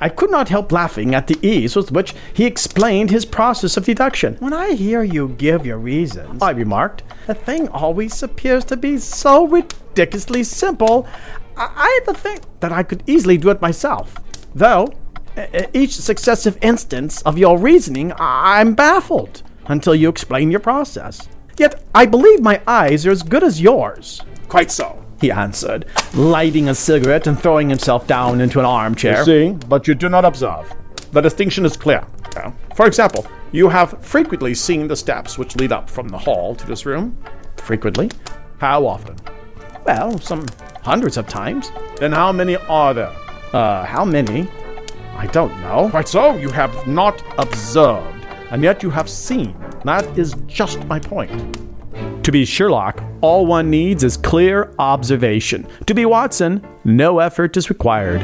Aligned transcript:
I 0.00 0.08
could 0.08 0.30
not 0.30 0.48
help 0.48 0.70
laughing 0.72 1.14
at 1.14 1.26
the 1.26 1.38
ease 1.42 1.74
with 1.74 1.90
which 1.90 2.14
he 2.32 2.44
explained 2.44 3.10
his 3.10 3.24
process 3.24 3.76
of 3.76 3.84
deduction. 3.84 4.36
When 4.38 4.52
I 4.52 4.72
hear 4.72 5.02
you 5.02 5.28
give 5.38 5.66
your 5.66 5.78
reasons, 5.78 6.42
I 6.42 6.50
remarked, 6.50 7.02
the 7.26 7.34
thing 7.34 7.68
always 7.68 8.22
appears 8.22 8.64
to 8.66 8.76
be 8.76 8.98
so 8.98 9.46
ridiculously 9.46 10.44
simple. 10.44 11.06
I, 11.56 11.72
I 11.74 12.00
have 12.06 12.14
to 12.14 12.22
think 12.22 12.42
that 12.60 12.72
I 12.72 12.82
could 12.82 13.02
easily 13.06 13.38
do 13.38 13.50
it 13.50 13.60
myself. 13.60 14.14
Though, 14.54 14.92
each 15.72 15.94
successive 15.94 16.58
instance 16.62 17.22
of 17.22 17.38
your 17.38 17.58
reasoning, 17.58 18.12
I'm 18.18 18.74
baffled 18.74 19.42
until 19.66 19.94
you 19.94 20.08
explain 20.08 20.50
your 20.50 20.60
process. 20.60 21.28
Yet 21.56 21.82
I 21.94 22.06
believe 22.06 22.40
my 22.40 22.60
eyes 22.66 23.04
are 23.06 23.10
as 23.10 23.22
good 23.22 23.42
as 23.42 23.60
yours. 23.60 24.22
Quite 24.48 24.70
so. 24.70 25.04
He 25.20 25.30
answered, 25.30 25.86
lighting 26.14 26.68
a 26.68 26.74
cigarette 26.74 27.26
and 27.26 27.38
throwing 27.38 27.68
himself 27.68 28.06
down 28.06 28.40
into 28.40 28.60
an 28.60 28.64
armchair. 28.64 29.18
You 29.18 29.24
See, 29.24 29.50
but 29.66 29.88
you 29.88 29.94
do 29.94 30.08
not 30.08 30.24
observe. 30.24 30.72
The 31.12 31.20
distinction 31.20 31.64
is 31.64 31.76
clear. 31.76 32.04
For 32.76 32.86
example, 32.86 33.26
you 33.50 33.68
have 33.68 34.04
frequently 34.04 34.54
seen 34.54 34.86
the 34.86 34.94
steps 34.94 35.38
which 35.38 35.56
lead 35.56 35.72
up 35.72 35.90
from 35.90 36.08
the 36.08 36.18
hall 36.18 36.54
to 36.54 36.66
this 36.66 36.86
room. 36.86 37.16
Frequently. 37.56 38.10
How 38.58 38.86
often? 38.86 39.16
Well, 39.84 40.18
some 40.18 40.46
hundreds 40.82 41.16
of 41.16 41.26
times. 41.26 41.72
Then 41.98 42.12
how 42.12 42.30
many 42.30 42.56
are 42.56 42.94
there? 42.94 43.12
Uh, 43.52 43.84
how 43.84 44.04
many? 44.04 44.48
I 45.16 45.26
don't 45.26 45.58
know. 45.62 45.88
Quite 45.90 46.08
so, 46.08 46.36
you 46.36 46.50
have 46.50 46.86
not 46.86 47.20
observed, 47.38 48.24
and 48.50 48.62
yet 48.62 48.82
you 48.82 48.90
have 48.90 49.08
seen. 49.08 49.56
That 49.84 50.06
is 50.18 50.34
just 50.46 50.84
my 50.84 51.00
point. 51.00 51.58
To 52.22 52.30
be 52.30 52.44
Sherlock, 52.44 53.02
all 53.20 53.46
one 53.46 53.70
needs 53.70 54.04
is 54.04 54.16
clear 54.16 54.72
observation. 54.78 55.66
To 55.86 55.94
be 55.94 56.06
Watson, 56.06 56.66
no 56.84 57.18
effort 57.18 57.56
is 57.56 57.68
required. 57.68 58.20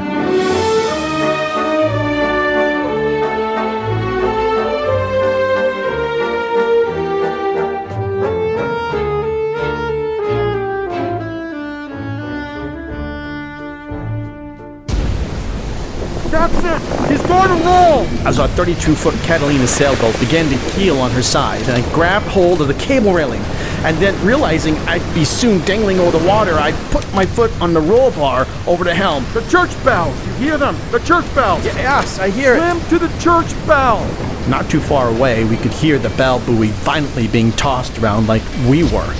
That's 16.30 16.64
it! 16.64 17.10
He's 17.10 17.22
going 17.26 17.48
to 17.48 17.64
roll! 17.64 18.06
As 18.26 18.38
our 18.38 18.48
32 18.48 18.94
foot 18.94 19.14
Catalina 19.22 19.66
sailboat 19.66 20.19
began 20.19 20.50
to 20.50 20.70
keel 20.72 20.98
on 20.98 21.10
her 21.12 21.22
side, 21.22 21.62
I 21.70 21.80
grabbed 21.94 22.26
hold 22.26 22.60
of 22.60 22.69
the 22.69 22.74
cable 22.74 23.12
railing. 23.12 23.41
And 23.84 23.98
then, 23.98 24.14
realizing 24.24 24.77
I'd 24.88 25.14
be 25.14 25.27
soon 25.27 25.60
dangling 25.66 26.00
over 26.00 26.18
the 26.18 26.27
water, 26.27 26.54
I 26.54 26.72
put 26.90 27.04
my 27.12 27.27
foot 27.27 27.52
on 27.60 27.74
the 27.74 27.82
roll 27.82 28.10
bar 28.12 28.46
over 28.66 28.82
the 28.82 28.94
helm. 28.94 29.26
The 29.34 29.46
church 29.50 29.70
bells! 29.84 30.18
You 30.26 30.32
hear 30.34 30.56
them? 30.56 30.74
The 30.91 31.00
church 31.00 31.26
bell! 31.34 31.60
Yes, 31.62 32.18
I 32.18 32.30
hear 32.30 32.54
it. 32.54 32.60
Swim 32.60 32.80
to 32.88 33.06
the 33.06 33.20
church 33.20 33.52
bell! 33.66 34.00
Not 34.48 34.70
too 34.70 34.80
far 34.80 35.10
away, 35.10 35.44
we 35.44 35.58
could 35.58 35.72
hear 35.72 35.98
the 35.98 36.08
bell 36.10 36.41
buoy 36.41 36.68
violently 36.68 37.28
being 37.28 37.52
tossed 37.52 37.98
around 37.98 38.26
like 38.26 38.42
we 38.66 38.84
were. 38.84 39.14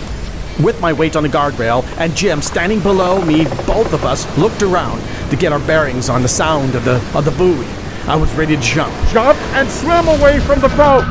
With 0.63 0.81
my 0.81 0.95
weight 0.95 1.15
on 1.15 1.25
the 1.25 1.29
guardrail 1.29 1.85
and 1.99 2.17
Jim 2.17 2.41
standing 2.41 2.81
below 2.81 3.23
me, 3.23 3.45
both 3.67 3.93
of 3.93 4.05
us 4.05 4.25
looked 4.39 4.63
around 4.63 5.03
to 5.29 5.37
get 5.37 5.53
our 5.53 5.61
bearings 5.61 6.09
on 6.09 6.23
the 6.23 6.29
sound 6.29 6.75
of 6.75 6.87
the 6.87 7.05
of 7.15 7.27
the 7.27 7.33
buoy. 7.33 7.67
I 8.07 8.17
was 8.17 8.33
ready 8.35 8.57
to 8.57 8.63
jump. 8.63 8.95
Jump 9.09 9.39
and 9.55 9.69
swim 9.69 10.09
away 10.09 10.41
from 10.41 10.61
the 10.61 10.69
boat! 10.69 11.05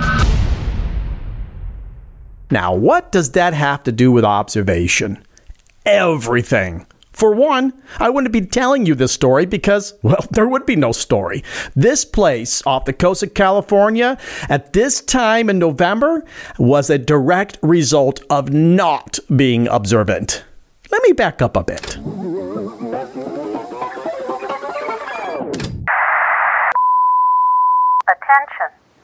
Now, 2.54 2.76
what 2.76 3.12
does 3.12 3.32
that 3.32 3.56
have 3.56 3.82
to 3.82 3.92
do 3.92 4.12
with 4.12 4.24
observation? 4.24 5.26
Everything. 5.88 6.86
For 7.12 7.34
one, 7.34 7.74
I 7.98 8.12
wouldn't 8.12 8.32
be 8.32 8.46
telling 8.46 8.86
you 8.86 8.94
this 8.94 9.12
story 9.12 9.48
because, 9.48 9.96
well, 10.04 10.24
there 10.30 10.48
would 10.48 10.68
be 10.68 10.76
no 10.76 10.92
story. 10.92 11.44
This 11.76 12.06
place 12.06 12.62
off 12.68 12.86
the 12.86 12.94
coast 12.94 13.24
of 13.24 13.34
California 13.34 14.20
at 14.50 14.74
this 14.74 15.02
time 15.02 15.50
in 15.50 15.58
November 15.58 16.24
was 16.60 16.92
a 16.92 17.00
direct 17.00 17.58
result 17.64 18.22
of 18.30 18.54
not 18.54 19.18
being 19.36 19.68
observant. 19.68 20.44
Let 20.92 21.02
me 21.02 21.14
back 21.14 21.42
up 21.42 21.58
a 21.58 21.64
bit. 21.64 21.96
Attention, 21.96 22.30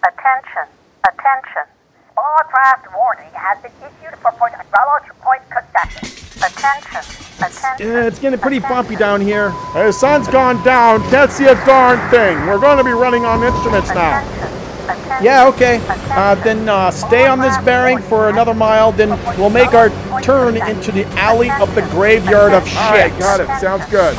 attention, 0.03 0.67
attention. 1.07 1.78
All 2.19 2.39
draft 2.51 2.85
warning 2.97 3.31
has 3.33 3.61
been 3.61 3.71
issued 3.79 4.19
for 4.19 4.31
Point 4.33 4.53
Reloj 4.53 5.07
Point 5.21 5.41
Conception. 5.49 6.09
Attention, 6.43 6.99
attention. 7.37 7.87
Yeah, 7.87 8.07
it's 8.07 8.19
getting 8.19 8.37
pretty 8.37 8.59
bumpy 8.59 8.97
down 8.97 9.21
here. 9.21 9.51
The 9.73 9.93
sun's 9.93 10.27
gone 10.27 10.61
down. 10.65 10.99
Can't 11.11 11.31
see 11.31 11.45
a 11.45 11.55
darn 11.65 11.97
thing. 12.11 12.35
We're 12.45 12.59
going 12.59 12.77
to 12.77 12.83
be 12.83 12.91
running 12.91 13.23
on 13.23 13.41
instruments 13.41 13.87
now. 13.91 14.19
Attention, 14.19 14.83
attention. 14.83 15.23
Yeah, 15.23 15.47
okay. 15.47 15.79
Uh, 15.87 16.35
then 16.43 16.67
uh, 16.67 16.91
stay 16.91 17.25
on 17.25 17.39
this 17.39 17.57
bearing 17.59 17.99
for 17.99 18.27
another 18.27 18.53
mile. 18.53 18.91
Then 18.91 19.11
we'll 19.37 19.49
make 19.49 19.73
our 19.73 19.87
turn 20.21 20.57
into 20.57 20.91
the 20.91 21.05
alley 21.17 21.49
of 21.51 21.73
the 21.73 21.83
graveyard 21.83 22.51
of 22.51 22.67
All 22.75 22.91
right, 22.91 23.11
shit. 23.11 23.19
got 23.19 23.39
it. 23.39 23.47
Sounds 23.61 23.85
good. 23.89 24.17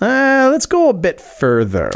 Uh, 0.00 0.48
let's 0.50 0.66
go 0.66 0.88
a 0.88 0.94
bit 0.94 1.20
further. 1.20 1.92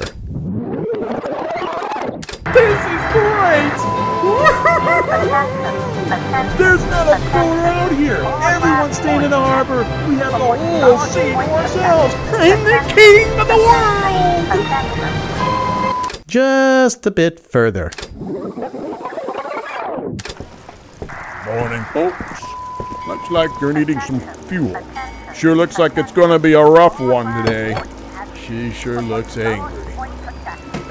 There's 5.24 6.84
not 6.86 7.06
a 7.08 7.18
boat 7.32 7.64
out 7.64 7.92
here. 7.92 8.22
Everyone's 8.42 8.96
staying 8.96 9.22
in 9.22 9.30
the 9.30 9.38
harbor. 9.38 9.78
We 10.08 10.16
have 10.16 10.32
the 10.32 10.38
whole 10.38 10.98
sea 11.06 11.32
to 11.32 11.36
ourselves. 11.36 12.14
I'm 12.28 12.62
the 12.64 12.78
king 12.94 13.40
of 13.40 13.48
the 13.48 13.56
world! 13.56 14.04
Just 16.26 17.06
a 17.06 17.10
bit 17.10 17.40
further. 17.40 17.90
Morning, 21.46 21.84
folks. 21.92 22.42
Looks 23.08 23.30
like 23.30 23.50
you're 23.60 23.72
needing 23.72 24.00
some 24.00 24.20
fuel. 24.20 24.76
Sure 25.34 25.54
looks 25.54 25.78
like 25.78 25.96
it's 25.96 26.12
gonna 26.12 26.38
be 26.38 26.52
a 26.52 26.62
rough 26.62 27.00
one 27.00 27.44
today. 27.44 27.80
She 28.46 28.72
sure 28.72 29.00
looks 29.00 29.38
angry. 29.38 29.72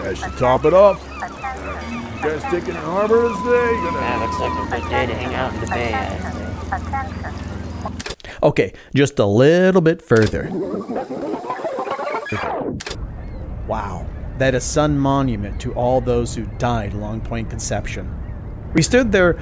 As 0.05 0.19
to 0.21 0.31
top 0.31 0.65
it 0.65 0.73
off, 0.73 0.99
guys 2.23 2.41
taking 2.43 2.73
the 2.73 2.79
harbor 2.79 3.27
today? 3.27 3.73
Gonna 3.83 3.99
Yeah, 3.99 4.25
looks 4.25 4.39
like 4.39 4.51
a 4.51 4.81
good 4.81 4.89
day 4.89 5.05
to 5.07 5.13
hang 5.13 5.33
out 5.35 5.53
in 5.53 5.59
the 5.59 5.67
bay, 5.67 5.93
I 5.93 6.79
think. 6.79 8.43
Okay, 8.43 8.73
just 8.95 9.19
a 9.19 9.25
little 9.25 9.81
bit 9.81 10.01
further. 10.01 10.49
Wow, 13.67 14.07
that 14.37 14.55
is 14.55 14.63
Sun 14.63 14.97
Monument 14.97 15.59
to 15.61 15.73
all 15.73 15.99
those 15.99 16.33
who 16.33 16.45
died 16.57 16.93
along 16.93 17.21
Point 17.21 17.49
Conception. 17.49 18.22
We 18.73 18.81
stood 18.81 19.11
there 19.11 19.37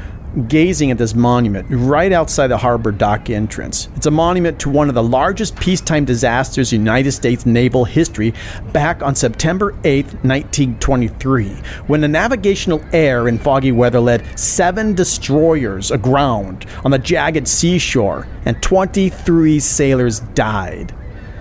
gazing 0.47 0.92
at 0.92 0.97
this 0.97 1.14
monument 1.14 1.68
right 1.69 2.12
outside 2.12 2.47
the 2.47 2.58
harbor 2.58 2.92
dock 2.92 3.30
entrance. 3.30 3.90
It's 3.96 4.06
a 4.06 4.12
monument 4.12 4.59
to 4.62 4.69
one 4.69 4.88
of 4.88 4.96
the 4.96 5.03
largest 5.03 5.58
peacetime 5.58 6.06
disasters 6.06 6.72
in 6.72 6.81
United 6.81 7.12
States 7.12 7.46
naval 7.46 7.84
history 7.84 8.34
back 8.72 9.03
on 9.03 9.14
September 9.14 9.75
8, 9.84 10.06
1923, 10.06 11.50
when 11.88 12.03
a 12.03 12.08
navigational 12.08 12.81
error 12.94 13.28
in 13.28 13.40
foggy 13.40 13.72
weather 13.72 14.00
led 14.00 14.40
seven 14.40 14.96
destroyers 14.96 15.91
aground 15.91 16.66
on 16.86 16.91
the 16.91 17.00
jagged 17.00 17.47
seashore 17.47 18.28
and 18.46 18.62
23 18.62 19.59
sailors 19.59 20.22
died 20.34 20.94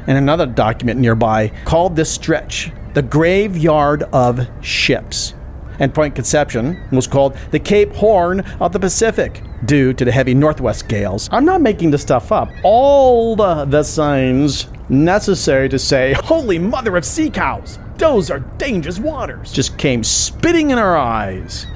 and 0.06 0.18
another 0.18 0.46
document 0.46 0.98
nearby 0.98 1.48
called 1.64 1.94
this 1.94 2.10
stretch 2.10 2.72
the 2.94 3.02
Graveyard 3.02 4.02
of 4.12 4.48
Ships. 4.60 5.34
And 5.80 5.92
Point 5.92 6.14
Conception 6.14 6.80
was 6.92 7.06
called 7.06 7.36
the 7.50 7.58
Cape 7.58 7.94
Horn 7.94 8.40
of 8.60 8.72
the 8.72 8.78
Pacific 8.78 9.42
due 9.64 9.92
to 9.94 10.04
the 10.04 10.12
heavy 10.12 10.34
northwest 10.34 10.88
gales. 10.88 11.28
I'm 11.32 11.44
not 11.44 11.62
making 11.62 11.90
this 11.90 12.02
stuff 12.02 12.30
up. 12.30 12.50
All 12.62 13.34
the, 13.34 13.64
the 13.64 13.82
signs 13.82 14.68
necessary 14.88 15.68
to 15.70 15.78
say, 15.78 16.12
Holy 16.12 16.58
Mother 16.58 16.96
of 16.96 17.04
Sea 17.04 17.30
Cows! 17.30 17.78
Those 17.96 18.30
are 18.30 18.40
dangerous 18.40 18.98
waters! 18.98 19.52
Just 19.52 19.78
came 19.78 20.04
spitting 20.04 20.70
in 20.70 20.78
our 20.78 20.96
eyes. 20.96 21.66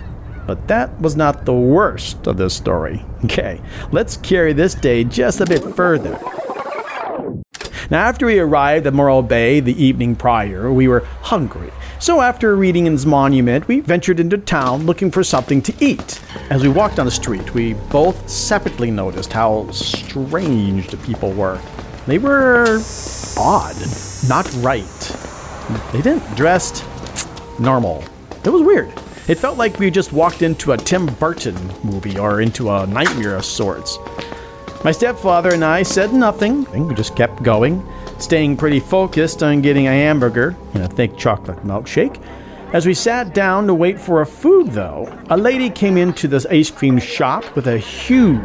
But 0.46 0.68
that 0.68 1.00
was 1.00 1.16
not 1.16 1.46
the 1.46 1.54
worst 1.54 2.26
of 2.26 2.36
this 2.36 2.54
story. 2.54 3.02
Okay, 3.24 3.60
let's 3.90 4.18
carry 4.18 4.52
this 4.52 4.74
day 4.74 5.04
just 5.04 5.40
a 5.40 5.46
bit 5.46 5.62
further. 5.74 6.20
Now, 7.90 8.04
after 8.06 8.26
we 8.26 8.38
arrived 8.38 8.86
at 8.86 8.94
Morro 8.94 9.22
Bay 9.22 9.60
the 9.60 9.82
evening 9.82 10.16
prior, 10.16 10.72
we 10.72 10.88
were 10.88 11.00
hungry. 11.22 11.70
So, 12.04 12.20
after 12.20 12.54
reading 12.54 12.84
his 12.84 13.06
monument, 13.06 13.66
we 13.66 13.80
ventured 13.80 14.20
into 14.20 14.36
town 14.36 14.84
looking 14.84 15.10
for 15.10 15.24
something 15.24 15.62
to 15.62 15.74
eat. 15.80 16.20
As 16.50 16.62
we 16.62 16.68
walked 16.68 16.96
down 16.96 17.06
the 17.06 17.10
street, 17.10 17.54
we 17.54 17.72
both 17.72 18.28
separately 18.28 18.90
noticed 18.90 19.32
how 19.32 19.70
strange 19.70 20.88
the 20.88 20.98
people 20.98 21.32
were. 21.32 21.58
They 22.06 22.18
were 22.18 22.78
odd, 23.38 23.76
not 24.28 24.46
right. 24.56 24.84
They 25.92 26.02
didn't 26.02 26.36
dress 26.36 26.84
normal. 27.58 28.04
It 28.44 28.50
was 28.50 28.60
weird. 28.60 28.92
It 29.26 29.38
felt 29.38 29.56
like 29.56 29.78
we 29.78 29.90
just 29.90 30.12
walked 30.12 30.42
into 30.42 30.72
a 30.72 30.76
Tim 30.76 31.06
Burton 31.06 31.56
movie 31.82 32.18
or 32.18 32.42
into 32.42 32.68
a 32.68 32.86
nightmare 32.86 33.36
of 33.36 33.46
sorts. 33.46 33.98
My 34.84 34.92
stepfather 34.92 35.54
and 35.54 35.64
I 35.64 35.82
said 35.82 36.12
nothing, 36.12 36.70
we 36.86 36.94
just 36.94 37.16
kept 37.16 37.42
going. 37.42 37.82
Staying 38.18 38.56
pretty 38.56 38.80
focused 38.80 39.42
on 39.42 39.62
getting 39.62 39.86
a 39.86 39.92
hamburger 39.92 40.56
and 40.74 40.82
a 40.82 40.88
thick 40.88 41.16
chocolate 41.16 41.58
milkshake. 41.64 42.20
As 42.74 42.86
we 42.86 42.94
sat 42.94 43.32
down 43.34 43.68
to 43.68 43.74
wait 43.74 44.00
for 44.00 44.18
our 44.18 44.24
food, 44.24 44.72
though, 44.72 45.06
a 45.30 45.36
lady 45.36 45.70
came 45.70 45.96
into 45.96 46.26
this 46.26 46.44
ice 46.46 46.72
cream 46.72 46.98
shop 46.98 47.54
with 47.54 47.68
a 47.68 47.78
huge, 47.78 48.40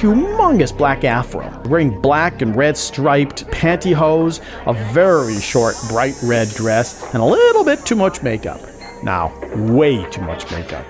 humongous 0.00 0.76
black 0.76 1.04
afro, 1.04 1.62
wearing 1.66 2.00
black 2.00 2.42
and 2.42 2.56
red 2.56 2.76
striped 2.76 3.46
pantyhose, 3.52 4.40
a 4.66 4.72
very 4.92 5.38
short, 5.40 5.76
bright 5.88 6.16
red 6.24 6.48
dress, 6.56 7.04
and 7.14 7.22
a 7.22 7.24
little 7.24 7.64
bit 7.64 7.86
too 7.86 7.94
much 7.94 8.20
makeup. 8.20 8.60
Now, 9.04 9.32
way 9.54 10.04
too 10.10 10.22
much 10.22 10.50
makeup. 10.50 10.84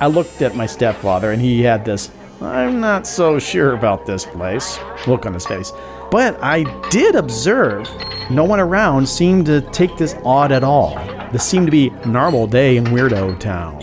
I 0.00 0.08
looked 0.08 0.42
at 0.42 0.56
my 0.56 0.66
stepfather, 0.66 1.30
and 1.30 1.40
he 1.40 1.62
had 1.62 1.84
this, 1.84 2.10
I'm 2.40 2.80
not 2.80 3.06
so 3.06 3.38
sure 3.38 3.74
about 3.74 4.04
this 4.04 4.24
place, 4.24 4.80
look 5.06 5.26
on 5.26 5.34
his 5.34 5.46
face. 5.46 5.70
But 6.10 6.42
I 6.42 6.64
did 6.90 7.14
observe 7.14 7.88
no 8.30 8.44
one 8.44 8.60
around 8.60 9.08
seemed 9.08 9.46
to 9.46 9.60
take 9.72 9.96
this 9.96 10.16
odd 10.24 10.52
at 10.52 10.64
all. 10.64 10.94
This 11.32 11.44
seemed 11.44 11.66
to 11.66 11.72
be 11.72 11.90
normal 12.06 12.46
day 12.46 12.76
in 12.76 12.84
Weirdo 12.86 13.38
Town. 13.38 13.78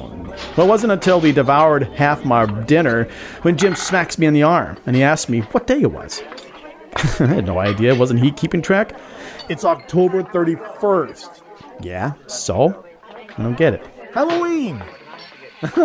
Well, 0.57 0.67
it 0.67 0.69
wasn't 0.69 0.93
until 0.93 1.19
we 1.19 1.31
devoured 1.31 1.83
half 1.93 2.25
my 2.25 2.45
dinner 2.63 3.07
when 3.43 3.57
Jim 3.57 3.75
smacks 3.75 4.17
me 4.17 4.25
in 4.27 4.33
the 4.33 4.43
arm 4.43 4.77
and 4.85 4.95
he 4.95 5.03
asked 5.03 5.29
me 5.29 5.41
what 5.41 5.67
day 5.67 5.81
it 5.81 5.91
was. 5.91 6.21
I 7.19 7.25
had 7.25 7.45
no 7.45 7.59
idea. 7.59 7.95
Wasn't 7.95 8.19
he 8.19 8.31
keeping 8.31 8.61
track? 8.61 8.97
It's 9.49 9.65
October 9.65 10.23
31st. 10.23 11.41
Yeah, 11.81 12.13
so? 12.27 12.85
I 13.37 13.43
don't 13.43 13.57
get 13.57 13.73
it. 13.73 13.85
Halloween! 14.13 14.81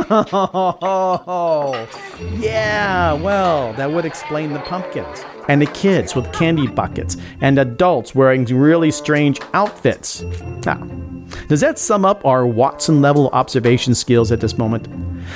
Oh, 0.01 1.89
yeah, 2.39 3.13
well, 3.15 3.73
that 3.75 3.91
would 3.91 4.05
explain 4.05 4.53
the 4.53 4.61
pumpkins. 4.61 5.25
And 5.49 5.63
the 5.63 5.67
kids 5.67 6.15
with 6.15 6.31
candy 6.33 6.67
buckets, 6.67 7.17
and 7.41 7.59
adults 7.59 8.15
wearing 8.15 8.45
really 8.45 8.91
strange 8.91 9.41
outfits. 9.55 10.23
Now, 10.67 10.87
does 11.49 11.61
that 11.61 11.79
sum 11.79 12.05
up 12.05 12.25
our 12.25 12.47
Watson 12.47 13.01
level 13.01 13.29
observation 13.29 13.95
skills 13.95 14.33
at 14.33 14.41
this 14.41 14.59
moment? 14.59 14.89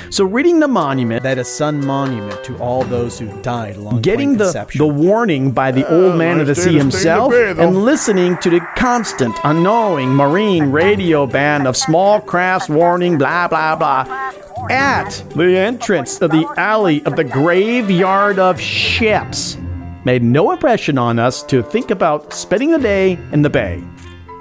So, 0.09 0.23
reading 0.25 0.59
the 0.59 0.67
monument, 0.67 1.23
That 1.23 1.37
is 1.37 1.47
Sun 1.47 1.85
Monument 1.85 2.43
to 2.45 2.57
all 2.57 2.83
those 2.83 3.19
who 3.19 3.41
died 3.41 3.75
along 3.75 4.01
getting 4.01 4.37
the, 4.37 4.45
Conception. 4.45 4.79
the 4.79 4.87
warning 4.87 5.51
by 5.51 5.71
the 5.71 5.87
old 5.91 6.17
man 6.17 6.39
of 6.39 6.47
the 6.47 6.55
sea 6.55 6.73
day 6.73 6.79
to 6.79 6.91
stay 6.91 7.03
the 7.03 7.13
himself, 7.13 7.31
bay, 7.31 7.55
and 7.57 7.83
listening 7.83 8.37
to 8.37 8.49
the 8.49 8.59
constant, 8.75 9.35
unknowing 9.43 10.09
marine 10.09 10.65
radio 10.65 11.25
band 11.27 11.67
of 11.67 11.77
small 11.77 12.19
crafts 12.19 12.69
warning, 12.69 13.17
blah, 13.17 13.47
blah, 13.47 13.75
blah, 13.75 14.31
at 14.69 15.09
the 15.35 15.57
entrance 15.57 16.21
of 16.21 16.31
the 16.31 16.51
alley 16.57 17.03
of 17.05 17.15
the 17.15 17.23
graveyard 17.23 18.39
of 18.39 18.59
ships 18.59 19.57
made 20.05 20.23
no 20.23 20.51
impression 20.51 20.97
on 20.97 21.19
us 21.19 21.43
to 21.43 21.63
think 21.63 21.91
about 21.91 22.33
spending 22.33 22.71
the 22.71 22.79
day 22.79 23.17
in 23.31 23.41
the 23.41 23.49
bay. 23.49 23.83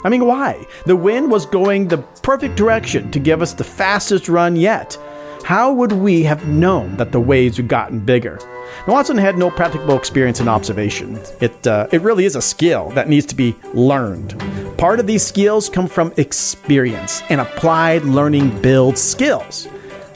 I 0.05 0.09
mean, 0.09 0.27
why? 0.27 0.67
The 0.87 0.97
wind 0.97 1.31
was 1.31 1.47
going 1.47 1.89
the 1.89 1.99
perfect 1.99 2.57
direction 2.57 3.11
to 3.13 3.21
give 3.21 3.41
us 3.41 3.55
the 3.55 3.65
fastest 3.65 4.29
run 4.29 4.57
yet. 4.57 4.99
How 5.45 5.73
would 5.73 5.93
we 5.93 6.23
have 6.23 6.47
known 6.47 6.97
that 6.97 7.11
the 7.11 7.21
waves 7.21 7.57
had 7.57 7.69
gotten 7.69 7.99
bigger? 7.99 8.39
Watson 8.87 9.19
had 9.19 9.37
no 9.37 9.51
practical 9.51 9.97
experience 9.97 10.41
in 10.41 10.49
observation. 10.49 11.21
It, 11.41 11.67
uh, 11.67 11.89
it 11.93 12.01
really 12.01 12.25
is 12.25 12.37
a 12.37 12.43
skill 12.43 12.91
that 12.91 13.09
needs 13.09 13.27
to 13.27 13.35
be 13.35 13.57
learned. 13.75 14.39
Part 14.79 15.01
of 15.01 15.07
these 15.07 15.25
skills 15.25 15.69
come 15.69 15.89
from 15.89 16.13
experience, 16.17 17.23
and 17.29 17.41
applied 17.41 18.03
learning 18.05 18.63
builds 18.63 19.01
skills. 19.01 19.67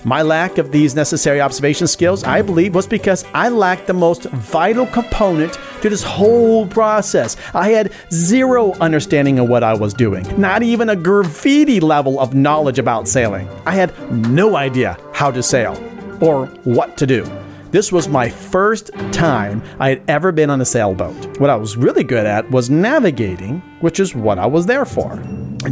My 0.07 0.23
lack 0.23 0.59
of 0.59 0.71
these 0.71 0.95
necessary 0.95 1.41
observation 1.41 1.89
skills, 1.89 2.23
I 2.23 2.41
believe, 2.41 2.77
was 2.77 2.87
because 2.87 3.25
I 3.35 3.49
lacked 3.49 3.89
the 3.89 3.93
most 3.93 4.27
vital 4.27 4.87
component 4.87 5.59
to 5.83 5.91
this 5.91 6.05
whole 6.05 6.65
process. 6.69 7.37
I 7.53 7.71
had 7.71 7.93
zero 8.13 8.75
understanding 8.75 9.41
of 9.41 9.49
what 9.49 9.65
I 9.65 9.75
was 9.75 9.93
doing, 9.93 10.25
not 10.41 10.63
even 10.63 10.91
a 10.91 10.95
graffiti 10.95 11.81
level 11.81 12.21
of 12.21 12.35
knowledge 12.35 12.79
about 12.79 13.09
sailing. 13.09 13.49
I 13.67 13.73
had 13.73 13.93
no 14.29 14.55
idea 14.55 14.97
how 15.13 15.33
to 15.33 15.43
sail 15.43 15.73
or 16.21 16.47
what 16.63 16.97
to 16.99 17.07
do. 17.09 17.29
This 17.73 17.91
was 17.91 18.07
my 18.07 18.29
first 18.29 18.93
time 19.11 19.61
I 19.81 19.89
had 19.89 20.03
ever 20.07 20.31
been 20.31 20.51
on 20.51 20.61
a 20.61 20.65
sailboat. 20.65 21.41
What 21.41 21.51
I 21.51 21.57
was 21.57 21.77
really 21.77 22.05
good 22.05 22.27
at 22.27 22.49
was 22.49 22.71
navigating, 22.71 23.61
which 23.81 23.99
is 23.99 24.15
what 24.15 24.39
I 24.39 24.47
was 24.47 24.67
there 24.67 24.85
for. 24.85 25.21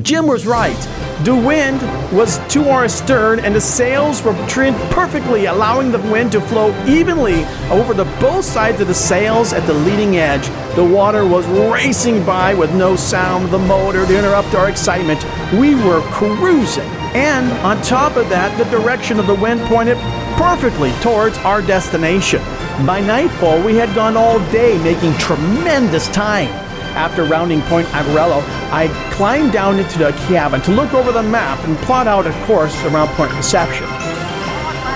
Jim 0.03 0.27
was 0.27 0.47
right. 0.47 0.79
The 1.25 1.35
wind 1.35 1.81
was 2.13 2.39
to 2.53 2.69
our 2.69 2.89
stern, 2.89 3.39
and 3.39 3.55
the 3.55 3.61
sails 3.61 4.23
were 4.23 4.35
trimmed 4.49 4.79
perfectly, 4.91 5.47
allowing 5.47 5.93
the 5.93 5.99
wind 5.99 6.33
to 6.33 6.41
flow 6.41 6.75
evenly 6.87 7.45
over 7.71 7.95
the 7.95 8.05
both 8.21 8.45
sides 8.45 8.81
of 8.81 8.89
the 8.89 8.95
sails 8.95 9.53
at 9.53 9.67
the 9.67 9.75
leading 9.75 10.17
edge. 10.17 10.47
The 10.75 10.85
water 10.85 11.27
was 11.27 11.47
racing 11.47 12.25
by 12.25 12.55
with 12.55 12.75
no 12.75 12.97
sound 12.97 13.45
of 13.45 13.51
the 13.51 13.59
motor 13.59 14.07
to 14.07 14.19
interrupt 14.19 14.55
our 14.55 14.69
excitement. 14.69 15.23
We 15.53 15.75
were 15.75 16.01
cruising. 16.13 16.89
And 17.15 17.53
on 17.65 17.81
top 17.83 18.17
of 18.17 18.29
that, 18.31 18.57
the 18.59 18.69
direction 18.77 19.21
of 19.21 19.27
the 19.27 19.35
wind 19.35 19.61
pointed 19.63 19.99
perfectly 20.37 20.91
towards 21.01 21.39
our 21.39 21.63
destination. 21.63 22.41
By 22.85 23.01
nightfall, 23.01 23.63
we 23.63 23.77
had 23.77 23.95
gone 23.95 24.17
all 24.17 24.41
day 24.51 24.83
making 24.83 25.13
tremendous 25.19 26.09
time. 26.09 26.64
After 26.95 27.25
rounding 27.25 27.61
Point 27.63 27.93
Arguello, 27.95 28.41
I 28.71 28.89
climbed 29.13 29.53
down 29.53 29.79
into 29.79 29.99
the 29.99 30.13
cabin 30.29 30.61
to 30.63 30.71
look 30.71 30.95
over 30.95 31.11
the 31.11 31.23
map 31.23 31.59
and 31.67 31.77
plot 31.79 32.07
out 32.07 32.27
a 32.27 32.33
course 32.47 32.75
around 32.85 33.09
Point 33.09 33.33
Deception. 33.33 33.87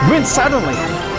When 0.09 0.25
suddenly, 0.25 0.75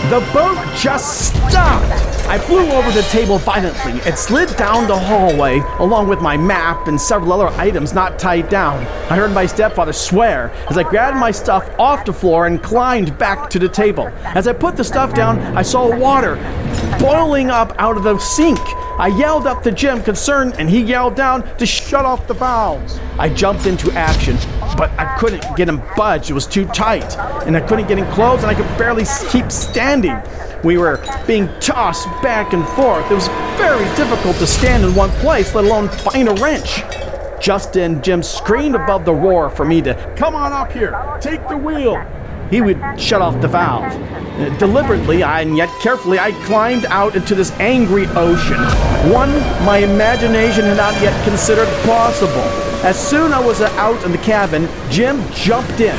the 0.09 0.21
boat 0.33 0.57
just 0.77 1.27
stopped. 1.27 2.09
I 2.29 2.37
flew 2.37 2.71
over 2.71 2.91
the 2.91 3.01
table 3.09 3.39
violently 3.39 3.93
It 4.09 4.15
slid 4.15 4.55
down 4.55 4.87
the 4.87 4.97
hallway 4.97 5.59
along 5.79 6.07
with 6.07 6.21
my 6.21 6.37
map 6.37 6.87
and 6.87 7.01
several 7.01 7.33
other 7.33 7.47
items 7.59 7.93
not 7.93 8.19
tied 8.19 8.49
down. 8.49 8.85
I 9.11 9.17
heard 9.17 9.33
my 9.33 9.47
stepfather 9.47 9.93
swear 9.93 10.51
as 10.69 10.77
I 10.77 10.83
grabbed 10.83 11.17
my 11.17 11.31
stuff 11.31 11.67
off 11.77 12.05
the 12.05 12.13
floor 12.13 12.45
and 12.45 12.61
climbed 12.63 13.17
back 13.17 13.49
to 13.49 13.59
the 13.59 13.67
table. 13.67 14.07
As 14.23 14.47
I 14.47 14.53
put 14.53 14.77
the 14.77 14.83
stuff 14.83 15.13
down, 15.13 15.39
I 15.57 15.63
saw 15.63 15.93
water 15.93 16.35
boiling 16.99 17.49
up 17.49 17.75
out 17.77 17.97
of 17.97 18.03
the 18.03 18.17
sink. 18.19 18.59
I 18.99 19.07
yelled 19.07 19.47
up 19.47 19.63
to 19.63 19.71
Jim, 19.71 20.03
concerned, 20.03 20.55
and 20.59 20.69
he 20.69 20.81
yelled 20.81 21.15
down 21.15 21.43
to 21.57 21.65
shut 21.65 22.03
off 22.03 22.27
the 22.27 22.33
valves. 22.33 22.99
I 23.17 23.29
jumped 23.29 23.65
into 23.65 23.89
action, 23.93 24.35
but 24.75 24.91
I 24.99 25.17
couldn't 25.17 25.45
get 25.55 25.69
him 25.69 25.81
budged. 25.95 26.29
It 26.29 26.33
was 26.33 26.45
too 26.45 26.65
tight, 26.65 27.17
and 27.47 27.55
I 27.55 27.61
couldn't 27.61 27.87
get 27.87 27.97
him 27.97 28.11
closed, 28.11 28.43
and 28.43 28.51
I 28.51 28.55
could 28.55 28.67
barely 28.77 29.05
keep 29.29 29.53
standing. 29.53 30.17
We 30.65 30.77
were 30.77 31.01
being 31.25 31.47
tossed 31.61 32.07
back 32.21 32.51
and 32.51 32.67
forth. 32.67 33.09
It 33.09 33.13
was 33.13 33.29
very 33.57 33.85
difficult 33.95 34.35
to 34.35 34.45
stand 34.45 34.83
in 34.83 34.93
one 34.93 35.11
place, 35.21 35.55
let 35.55 35.63
alone 35.63 35.87
find 35.87 36.27
a 36.27 36.33
wrench. 36.33 36.83
Just 37.41 37.71
then, 37.71 38.01
Jim 38.03 38.21
screamed 38.21 38.75
above 38.75 39.05
the 39.05 39.13
roar 39.13 39.49
for 39.49 39.63
me 39.63 39.81
to 39.81 39.93
come 40.17 40.35
on 40.35 40.51
up 40.51 40.73
here, 40.73 41.17
take 41.21 41.47
the 41.47 41.55
wheel. 41.55 42.05
He 42.49 42.61
would 42.61 42.79
shut 42.99 43.21
off 43.21 43.39
the 43.41 43.47
valve. 43.47 43.91
Deliberately 44.57 45.21
and 45.21 45.57
yet 45.57 45.69
carefully, 45.81 46.17
I 46.17 46.31
climbed 46.45 46.85
out 46.85 47.15
into 47.15 47.35
this 47.35 47.51
angry 47.59 48.05
ocean, 48.07 48.61
one 49.11 49.31
my 49.65 49.77
imagination 49.77 50.63
had 50.63 50.77
not 50.77 50.93
yet 51.01 51.13
considered 51.27 51.67
possible. 51.83 52.41
As 52.81 52.97
soon 52.97 53.27
as 53.27 53.33
I 53.33 53.45
was 53.45 53.61
out 53.61 54.01
in 54.05 54.13
the 54.13 54.17
cabin, 54.19 54.69
Jim 54.89 55.21
jumped 55.33 55.81
in. 55.81 55.95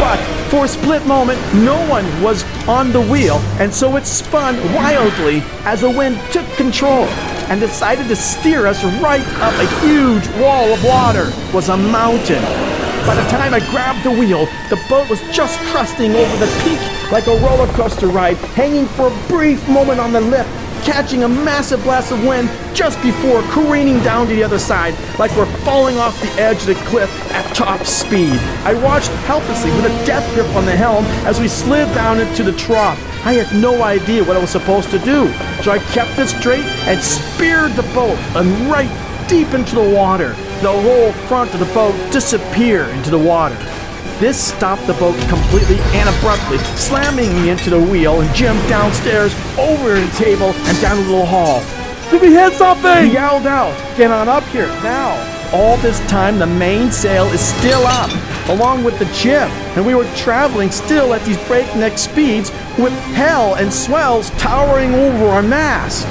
But 0.00 0.18
for 0.50 0.64
a 0.64 0.68
split 0.68 1.06
moment, 1.06 1.38
no 1.54 1.88
one 1.88 2.04
was 2.20 2.42
on 2.66 2.90
the 2.90 3.00
wheel, 3.00 3.36
and 3.60 3.72
so 3.72 3.94
it 3.96 4.04
spun 4.04 4.56
wildly 4.74 5.40
as 5.64 5.82
the 5.82 5.90
wind 5.90 6.18
took 6.32 6.46
control 6.56 7.04
and 7.48 7.60
decided 7.60 8.08
to 8.08 8.16
steer 8.16 8.66
us 8.66 8.82
right 9.00 9.26
up 9.38 9.54
a 9.54 9.86
huge 9.86 10.26
wall 10.42 10.72
of 10.72 10.82
water. 10.84 11.30
It 11.30 11.54
was 11.54 11.68
a 11.68 11.76
mountain. 11.76 12.42
By 13.06 13.14
the 13.14 13.28
time 13.30 13.54
I 13.54 13.60
grabbed 13.70 14.02
the 14.02 14.10
wheel, 14.10 14.46
the 14.68 14.82
boat 14.88 15.08
was 15.08 15.20
just 15.30 15.60
crusting 15.70 16.16
over 16.16 16.36
the 16.38 16.50
peak 16.64 16.80
like 17.12 17.28
a 17.28 17.38
roller 17.38 17.68
coaster 17.74 18.08
ride, 18.08 18.36
hanging 18.58 18.86
for 18.86 19.06
a 19.06 19.28
brief 19.28 19.68
moment 19.68 20.00
on 20.00 20.10
the 20.12 20.20
lip, 20.20 20.44
catching 20.82 21.22
a 21.22 21.28
massive 21.28 21.80
blast 21.84 22.10
of 22.10 22.24
wind 22.24 22.50
just 22.74 23.00
before 23.02 23.42
careening 23.42 24.02
down 24.02 24.26
to 24.26 24.34
the 24.34 24.42
other 24.42 24.58
side 24.58 24.92
like 25.20 25.30
we're 25.36 25.46
falling 25.58 25.98
off 25.98 26.20
the 26.20 26.30
edge 26.32 26.60
of 26.62 26.66
the 26.66 26.74
cliff 26.86 27.08
at 27.30 27.54
top 27.54 27.86
speed. 27.86 28.32
I 28.64 28.74
watched 28.82 29.10
helplessly 29.26 29.70
with 29.70 29.84
a 29.84 30.04
death 30.04 30.28
grip 30.34 30.48
on 30.56 30.64
the 30.64 30.74
helm 30.74 31.04
as 31.26 31.38
we 31.38 31.46
slid 31.46 31.86
down 31.94 32.18
into 32.18 32.42
the 32.42 32.52
trough. 32.52 32.98
I 33.24 33.34
had 33.34 33.62
no 33.62 33.84
idea 33.84 34.24
what 34.24 34.36
I 34.36 34.40
was 34.40 34.50
supposed 34.50 34.90
to 34.90 34.98
do, 34.98 35.32
so 35.62 35.70
I 35.70 35.78
kept 35.92 36.18
it 36.18 36.26
straight 36.26 36.66
and 36.88 37.00
speared 37.00 37.72
the 37.74 37.82
boat 37.94 38.18
and 38.34 38.68
right 38.68 38.90
deep 39.28 39.54
into 39.54 39.76
the 39.76 39.94
water. 39.94 40.34
The 40.62 40.72
whole 40.72 41.12
front 41.28 41.52
of 41.52 41.60
the 41.60 41.72
boat 41.74 41.94
disappeared 42.10 42.88
into 42.96 43.10
the 43.10 43.18
water. 43.18 43.56
This 44.18 44.42
stopped 44.42 44.86
the 44.86 44.94
boat 44.94 45.14
completely 45.28 45.76
and 45.92 46.08
abruptly, 46.08 46.56
slamming 46.76 47.30
me 47.34 47.50
into 47.50 47.68
the 47.68 47.78
wheel 47.78 48.22
and 48.22 48.34
Jim 48.34 48.56
downstairs, 48.66 49.34
over 49.58 50.00
the 50.00 50.10
table, 50.16 50.54
and 50.54 50.80
down 50.80 50.96
the 50.96 51.02
little 51.02 51.26
hall. 51.26 51.60
Did 52.10 52.22
we 52.22 52.32
hit 52.32 52.54
something? 52.54 53.04
He 53.04 53.12
yelled 53.12 53.46
out, 53.46 53.76
Get 53.98 54.10
on 54.10 54.30
up 54.30 54.44
here, 54.44 54.68
now. 54.82 55.12
All 55.52 55.76
this 55.76 56.00
time, 56.08 56.38
the 56.38 56.46
mainsail 56.46 57.26
is 57.26 57.40
still 57.42 57.86
up, 57.86 58.10
along 58.48 58.82
with 58.82 58.98
the 58.98 59.04
jib, 59.12 59.50
and 59.76 59.86
we 59.86 59.94
were 59.94 60.10
traveling 60.16 60.70
still 60.70 61.12
at 61.12 61.22
these 61.26 61.38
breakneck 61.46 61.98
speeds 61.98 62.50
with 62.78 62.94
hell 63.12 63.56
and 63.56 63.70
swells 63.70 64.30
towering 64.30 64.94
over 64.94 65.26
our 65.26 65.42
mast. 65.42 66.06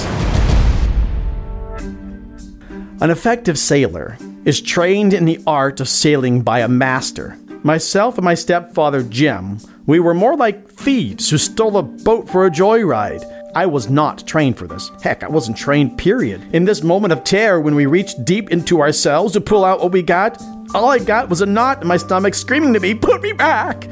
An 3.01 3.09
effective 3.09 3.57
sailor 3.57 4.15
is 4.45 4.61
trained 4.61 5.11
in 5.11 5.25
the 5.25 5.41
art 5.47 5.79
of 5.79 5.89
sailing 5.89 6.41
by 6.41 6.59
a 6.59 6.67
master. 6.67 7.35
Myself 7.63 8.17
and 8.19 8.23
my 8.23 8.35
stepfather 8.35 9.01
Jim, 9.01 9.59
we 9.87 9.99
were 9.99 10.13
more 10.13 10.37
like 10.37 10.71
thieves 10.71 11.31
who 11.31 11.39
stole 11.39 11.77
a 11.77 11.83
boat 11.83 12.29
for 12.29 12.45
a 12.45 12.51
joyride. 12.51 13.23
I 13.55 13.65
was 13.65 13.89
not 13.89 14.27
trained 14.27 14.57
for 14.57 14.67
this. 14.67 14.91
Heck, 15.01 15.23
I 15.23 15.29
wasn't 15.29 15.57
trained, 15.57 15.97
period. 15.97 16.53
In 16.53 16.65
this 16.65 16.83
moment 16.83 17.11
of 17.11 17.23
terror, 17.23 17.59
when 17.59 17.73
we 17.73 17.87
reached 17.87 18.23
deep 18.23 18.51
into 18.51 18.81
ourselves 18.81 19.33
to 19.33 19.41
pull 19.41 19.65
out 19.65 19.81
what 19.81 19.91
we 19.91 20.03
got, 20.03 20.39
all 20.75 20.91
I 20.91 20.99
got 20.99 21.27
was 21.27 21.41
a 21.41 21.45
knot 21.47 21.81
in 21.81 21.87
my 21.87 21.97
stomach 21.97 22.35
screaming 22.35 22.73
to 22.73 22.79
me, 22.79 22.93
Put 22.93 23.23
me 23.23 23.33
back! 23.33 23.87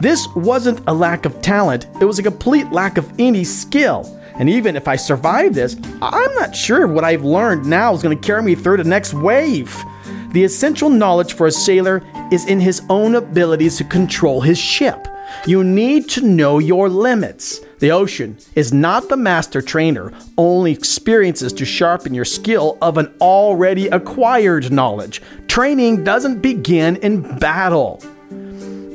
This 0.00 0.26
wasn't 0.34 0.80
a 0.88 0.94
lack 0.94 1.26
of 1.26 1.42
talent, 1.42 1.86
it 2.00 2.06
was 2.06 2.18
a 2.18 2.24
complete 2.24 2.72
lack 2.72 2.98
of 2.98 3.12
any 3.20 3.44
skill. 3.44 4.19
And 4.34 4.48
even 4.48 4.76
if 4.76 4.88
I 4.88 4.96
survive 4.96 5.54
this, 5.54 5.76
I'm 6.02 6.34
not 6.34 6.54
sure 6.54 6.86
what 6.86 7.04
I've 7.04 7.24
learned 7.24 7.66
now 7.66 7.94
is 7.94 8.02
going 8.02 8.18
to 8.18 8.26
carry 8.26 8.42
me 8.42 8.54
through 8.54 8.78
the 8.78 8.84
next 8.84 9.14
wave. 9.14 9.76
The 10.32 10.44
essential 10.44 10.90
knowledge 10.90 11.34
for 11.34 11.46
a 11.46 11.52
sailor 11.52 12.02
is 12.30 12.46
in 12.46 12.60
his 12.60 12.82
own 12.88 13.16
abilities 13.16 13.76
to 13.78 13.84
control 13.84 14.40
his 14.40 14.58
ship. 14.58 15.08
You 15.46 15.64
need 15.64 16.08
to 16.10 16.20
know 16.22 16.58
your 16.58 16.88
limits. 16.88 17.60
The 17.78 17.92
ocean 17.92 18.36
is 18.54 18.72
not 18.72 19.08
the 19.08 19.16
master 19.16 19.62
trainer, 19.62 20.12
only 20.36 20.72
experiences 20.72 21.52
to 21.54 21.64
sharpen 21.64 22.14
your 22.14 22.24
skill 22.24 22.76
of 22.82 22.98
an 22.98 23.12
already 23.20 23.88
acquired 23.88 24.70
knowledge. 24.70 25.22
Training 25.48 26.04
doesn't 26.04 26.40
begin 26.40 26.96
in 26.96 27.38
battle. 27.38 28.02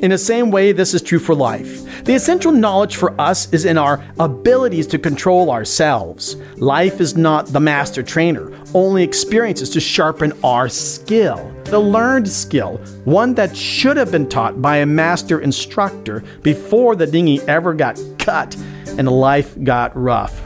In 0.02 0.10
the 0.10 0.18
same 0.18 0.50
way, 0.50 0.72
this 0.72 0.92
is 0.92 1.00
true 1.00 1.18
for 1.18 1.34
life. 1.34 2.04
The 2.04 2.14
essential 2.14 2.52
knowledge 2.52 2.96
for 2.96 3.18
us 3.18 3.50
is 3.52 3.64
in 3.64 3.78
our 3.78 4.04
abilities 4.18 4.86
to 4.88 4.98
control 4.98 5.50
ourselves. 5.50 6.36
Life 6.56 7.00
is 7.00 7.16
not 7.16 7.46
the 7.46 7.60
master 7.60 8.02
trainer, 8.02 8.52
only 8.74 9.02
experiences 9.02 9.70
to 9.70 9.80
sharpen 9.80 10.34
our 10.44 10.68
skill. 10.68 11.50
The 11.64 11.78
learned 11.78 12.28
skill, 12.28 12.76
one 13.04 13.32
that 13.34 13.56
should 13.56 13.96
have 13.96 14.12
been 14.12 14.28
taught 14.28 14.60
by 14.60 14.76
a 14.76 14.86
master 14.86 15.40
instructor 15.40 16.22
before 16.42 16.94
the 16.94 17.06
dinghy 17.06 17.40
ever 17.48 17.72
got 17.72 17.98
cut 18.18 18.54
and 18.98 19.08
life 19.08 19.56
got 19.64 19.96
rough. 19.96 20.45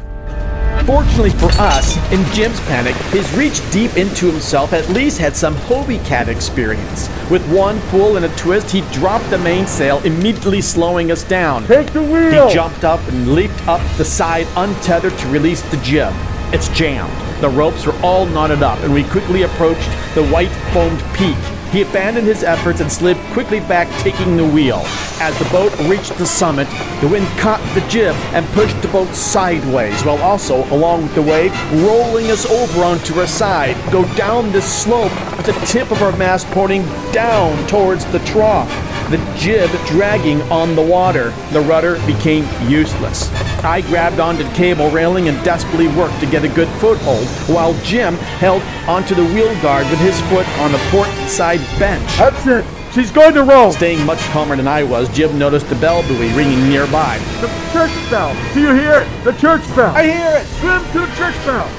Fortunately 0.86 1.30
for 1.30 1.50
us, 1.60 1.96
in 2.12 2.24
Jim's 2.32 2.58
panic, 2.60 2.94
his 3.12 3.30
reach 3.34 3.60
deep 3.70 3.96
into 3.96 4.26
himself 4.26 4.72
at 4.72 4.88
least 4.88 5.18
had 5.18 5.36
some 5.36 5.54
Hobie 5.54 6.04
Cat 6.04 6.28
experience. 6.28 7.08
With 7.30 7.46
one 7.52 7.80
pull 7.88 8.16
and 8.16 8.24
a 8.24 8.36
twist, 8.36 8.70
he 8.70 8.80
dropped 8.92 9.28
the 9.30 9.38
mainsail, 9.38 9.98
immediately 10.04 10.60
slowing 10.60 11.12
us 11.12 11.22
down. 11.22 11.66
Take 11.66 11.92
the 11.92 12.02
wheel! 12.02 12.48
He 12.48 12.54
jumped 12.54 12.84
up 12.84 13.00
and 13.08 13.34
leaped 13.34 13.66
up 13.68 13.80
the 13.96 14.04
side 14.04 14.46
untethered 14.56 15.16
to 15.18 15.28
release 15.28 15.62
the 15.70 15.76
jib. 15.78 16.12
It's 16.52 16.68
jammed. 16.70 17.12
The 17.40 17.48
ropes 17.48 17.86
were 17.86 17.94
all 18.02 18.26
knotted 18.26 18.62
up, 18.62 18.80
and 18.80 18.92
we 18.92 19.04
quickly 19.04 19.42
approached 19.42 19.88
the 20.14 20.26
white 20.26 20.50
foamed 20.72 21.02
peak. 21.14 21.36
He 21.72 21.82
abandoned 21.82 22.26
his 22.26 22.42
efforts 22.42 22.80
and 22.80 22.90
slid 22.90 23.16
quickly 23.32 23.60
back, 23.60 23.88
taking 24.00 24.36
the 24.36 24.44
wheel. 24.44 24.82
As 25.20 25.38
the 25.38 25.48
boat 25.50 25.72
reached 25.88 26.16
the 26.18 26.26
summit, 26.26 26.66
the 27.00 27.06
wind 27.06 27.28
caught 27.38 27.60
the 27.74 27.86
jib 27.88 28.16
and 28.34 28.44
pushed 28.48 28.80
the 28.82 28.88
boat 28.88 29.14
sideways, 29.14 30.02
while 30.02 30.18
also, 30.18 30.64
along 30.74 31.02
with 31.04 31.14
the 31.14 31.22
wave, 31.22 31.52
rolling 31.84 32.30
us 32.32 32.44
over 32.46 32.82
onto 32.82 33.20
our 33.20 33.26
side. 33.26 33.76
Go 33.92 34.04
down 34.16 34.50
this 34.50 34.82
slope 34.82 35.12
with 35.36 35.46
the 35.46 35.66
tip 35.66 35.92
of 35.92 36.02
our 36.02 36.16
mast 36.16 36.48
pointing 36.48 36.82
down 37.12 37.66
towards 37.68 38.04
the 38.06 38.18
trough 38.20 38.68
the 39.10 39.18
jib 39.36 39.68
dragging 39.86 40.40
on 40.52 40.76
the 40.76 40.82
water. 40.82 41.30
The 41.50 41.60
rudder 41.60 41.94
became 42.06 42.46
useless. 42.70 43.28
I 43.64 43.80
grabbed 43.82 44.20
onto 44.20 44.44
the 44.44 44.54
cable 44.54 44.88
railing 44.90 45.28
and 45.28 45.42
desperately 45.44 45.88
worked 45.88 46.20
to 46.20 46.26
get 46.26 46.44
a 46.44 46.48
good 46.48 46.68
foothold, 46.78 47.26
while 47.48 47.74
Jim 47.82 48.14
held 48.38 48.62
onto 48.88 49.16
the 49.16 49.24
wheel 49.24 49.52
guard 49.60 49.90
with 49.90 49.98
his 49.98 50.18
foot 50.30 50.48
on 50.60 50.70
the 50.70 50.78
port 50.90 51.08
side 51.28 51.59
bench. 51.78 52.06
That's 52.16 52.46
it! 52.46 52.64
She's 52.92 53.10
going 53.10 53.34
to 53.34 53.42
roll! 53.44 53.72
Staying 53.72 54.04
much 54.04 54.18
calmer 54.30 54.56
than 54.56 54.66
I 54.66 54.82
was, 54.82 55.08
Jim 55.10 55.38
noticed 55.38 55.68
the 55.68 55.76
bell 55.76 56.02
buoy 56.02 56.32
ringing 56.32 56.68
nearby. 56.68 57.18
The 57.40 57.48
church 57.72 58.10
bell! 58.10 58.34
Do 58.52 58.60
you 58.60 58.74
hear 58.74 59.00
it? 59.00 59.24
The 59.24 59.32
church 59.32 59.62
bell! 59.76 59.94
I 59.94 60.04
hear 60.04 60.40
it! 60.40 60.46
Swim 60.58 60.82
to 60.92 61.06
the 61.06 61.16
church 61.16 61.36
bell! 61.44 61.70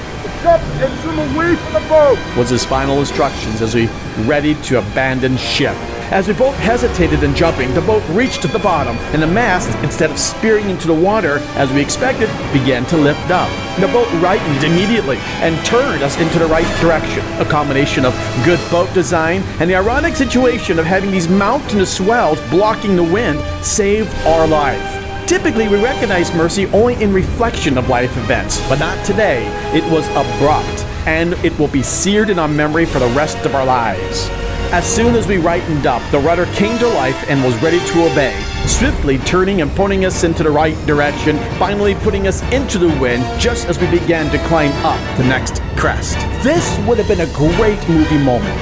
Jump 0.42 0.62
and 0.82 1.00
swim 1.00 1.18
away 1.18 1.54
from 1.54 1.72
the 1.74 1.88
boat! 1.88 2.18
Was 2.36 2.50
his 2.50 2.64
final 2.64 2.98
instructions 2.98 3.60
as 3.60 3.74
we 3.74 3.88
readied 4.24 4.62
to 4.64 4.78
abandon 4.78 5.36
ship. 5.36 5.76
As 6.12 6.28
we 6.28 6.34
both 6.34 6.54
hesitated 6.56 7.22
in 7.22 7.34
jumping, 7.34 7.72
the 7.72 7.80
boat 7.80 8.02
reached 8.10 8.42
the 8.42 8.58
bottom, 8.58 8.98
and 9.14 9.22
the 9.22 9.26
mast, 9.26 9.74
instead 9.82 10.10
of 10.10 10.18
spearing 10.18 10.68
into 10.68 10.86
the 10.86 10.92
water 10.92 11.38
as 11.56 11.72
we 11.72 11.80
expected, 11.80 12.28
began 12.52 12.84
to 12.88 12.98
lift 12.98 13.30
up. 13.30 13.48
The 13.80 13.86
boat 13.86 14.12
rightened 14.22 14.62
immediately 14.62 15.16
and 15.40 15.56
turned 15.64 16.02
us 16.02 16.20
into 16.20 16.38
the 16.38 16.44
right 16.44 16.68
direction. 16.82 17.24
A 17.40 17.46
combination 17.46 18.04
of 18.04 18.12
good 18.44 18.60
boat 18.70 18.92
design 18.92 19.40
and 19.58 19.70
the 19.70 19.74
ironic 19.74 20.14
situation 20.14 20.78
of 20.78 20.84
having 20.84 21.10
these 21.10 21.30
mountainous 21.30 21.96
swells 21.96 22.38
blocking 22.50 22.94
the 22.94 23.02
wind 23.02 23.40
saved 23.64 24.14
our 24.26 24.46
life. 24.46 25.26
Typically, 25.26 25.66
we 25.66 25.82
recognize 25.82 26.30
mercy 26.34 26.66
only 26.74 27.02
in 27.02 27.14
reflection 27.14 27.78
of 27.78 27.88
life 27.88 28.14
events, 28.18 28.60
but 28.68 28.78
not 28.78 29.02
today. 29.06 29.46
It 29.74 29.90
was 29.90 30.06
abrupt, 30.08 30.84
and 31.06 31.32
it 31.42 31.58
will 31.58 31.68
be 31.68 31.82
seared 31.82 32.28
in 32.28 32.38
our 32.38 32.48
memory 32.48 32.84
for 32.84 32.98
the 32.98 33.08
rest 33.16 33.38
of 33.46 33.54
our 33.54 33.64
lives. 33.64 34.28
As 34.72 34.86
soon 34.86 35.16
as 35.16 35.26
we 35.26 35.36
rightened 35.36 35.86
up, 35.86 36.00
the 36.10 36.18
rudder 36.18 36.46
came 36.54 36.78
to 36.78 36.88
life 36.88 37.28
and 37.28 37.44
was 37.44 37.54
ready 37.62 37.78
to 37.78 38.10
obey, 38.10 38.34
swiftly 38.66 39.18
turning 39.18 39.60
and 39.60 39.70
pointing 39.72 40.06
us 40.06 40.24
into 40.24 40.42
the 40.42 40.50
right 40.50 40.74
direction, 40.86 41.36
finally 41.58 41.94
putting 41.96 42.26
us 42.26 42.40
into 42.50 42.78
the 42.78 42.88
wind 42.98 43.22
just 43.38 43.68
as 43.68 43.78
we 43.78 43.86
began 43.90 44.30
to 44.30 44.38
climb 44.48 44.72
up 44.82 44.98
the 45.18 45.24
next 45.24 45.60
crest. 45.76 46.16
This 46.42 46.78
would 46.86 46.96
have 46.96 47.06
been 47.06 47.20
a 47.20 47.30
great 47.34 47.86
movie 47.86 48.16
moment. 48.16 48.58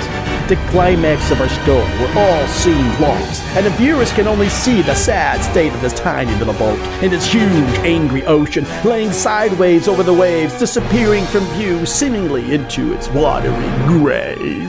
The 0.49 0.57
climax 0.71 1.31
of 1.31 1.41
our 1.41 1.49
story, 1.49 1.85
where 2.01 2.19
all 2.19 2.49
seem 2.49 2.85
lost, 3.01 3.41
and 3.55 3.65
the 3.65 3.71
viewers 3.71 4.11
can 4.11 4.27
only 4.27 4.49
see 4.49 4.83
the 4.83 4.97
sad 4.97 5.41
state 5.45 5.73
of 5.73 5.81
this 5.81 5.93
tiny 5.93 6.35
little 6.41 6.55
boat 6.55 6.81
in 7.05 7.13
this 7.13 7.33
huge, 7.33 7.45
angry 7.87 8.25
ocean, 8.25 8.67
laying 8.85 9.13
sideways 9.13 9.87
over 9.87 10.03
the 10.03 10.13
waves, 10.13 10.59
disappearing 10.59 11.25
from 11.27 11.45
view, 11.55 11.87
seemingly 11.87 12.53
into 12.53 12.93
its 12.93 13.09
watery 13.11 13.87
grave. 13.87 14.69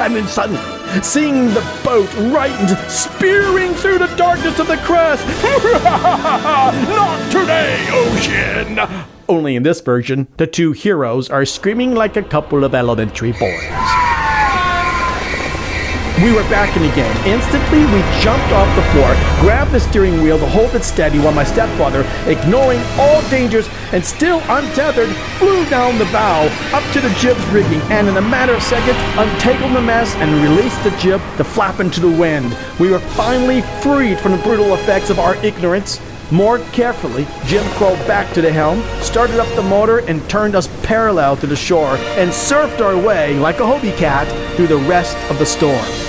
And 0.00 0.14
then 0.14 0.26
suddenly, 0.26 0.60
seeing 1.02 1.46
the 1.48 1.80
boat 1.84 2.12
rightened, 2.32 2.76
spearing 2.90 3.74
through 3.74 3.98
the 3.98 4.14
darkness 4.16 4.58
of 4.58 4.66
the 4.66 4.76
crest. 4.78 5.26
Not 6.88 7.30
today, 7.30 7.86
ocean! 7.90 9.06
Only 9.28 9.56
in 9.56 9.62
this 9.62 9.80
version, 9.80 10.28
the 10.36 10.46
two 10.46 10.72
heroes 10.72 11.30
are 11.30 11.44
screaming 11.44 11.94
like 11.94 12.16
a 12.16 12.22
couple 12.22 12.64
of 12.64 12.74
elementary 12.74 13.32
boys. 13.32 14.13
We 16.22 16.30
were 16.30 16.44
back 16.44 16.76
in 16.76 16.82
the 16.82 16.94
game. 16.94 17.16
Instantly, 17.26 17.80
we 17.80 18.00
jumped 18.22 18.52
off 18.52 18.70
the 18.76 18.84
floor, 18.92 19.14
grabbed 19.40 19.72
the 19.72 19.80
steering 19.80 20.22
wheel 20.22 20.38
to 20.38 20.46
hold 20.46 20.72
it 20.76 20.84
steady 20.84 21.18
while 21.18 21.32
my 21.32 21.42
stepfather, 21.42 22.06
ignoring 22.30 22.78
all 22.98 23.20
dangers 23.30 23.68
and 23.90 24.04
still 24.04 24.40
untethered, 24.48 25.08
flew 25.38 25.68
down 25.68 25.98
the 25.98 26.04
bow 26.06 26.46
up 26.72 26.84
to 26.92 27.00
the 27.00 27.12
jib's 27.18 27.44
rigging 27.46 27.80
and, 27.90 28.06
in 28.06 28.16
a 28.16 28.22
matter 28.22 28.54
of 28.54 28.62
seconds, 28.62 28.96
untangled 29.18 29.74
the 29.74 29.82
mast 29.82 30.16
and 30.18 30.32
released 30.40 30.82
the 30.84 30.96
jib 30.98 31.20
to 31.36 31.42
flap 31.42 31.80
into 31.80 31.98
the 31.98 32.08
wind. 32.08 32.56
We 32.78 32.92
were 32.92 33.00
finally 33.00 33.62
freed 33.82 34.20
from 34.20 34.32
the 34.32 34.42
brutal 34.44 34.74
effects 34.74 35.10
of 35.10 35.18
our 35.18 35.34
ignorance. 35.44 36.00
More 36.30 36.60
carefully, 36.70 37.26
Jim 37.46 37.68
crawled 37.72 37.98
back 38.06 38.32
to 38.34 38.40
the 38.40 38.52
helm, 38.52 38.82
started 39.02 39.40
up 39.40 39.52
the 39.56 39.62
motor, 39.62 39.98
and 39.98 40.26
turned 40.30 40.54
us 40.54 40.68
parallel 40.84 41.36
to 41.38 41.48
the 41.48 41.56
shore, 41.56 41.96
and 42.16 42.30
surfed 42.30 42.80
our 42.80 42.96
way, 42.96 43.36
like 43.38 43.58
a 43.58 43.64
Hobie 43.64 43.96
cat, 43.96 44.26
through 44.56 44.68
the 44.68 44.76
rest 44.76 45.16
of 45.28 45.38
the 45.38 45.46
storm. 45.46 46.03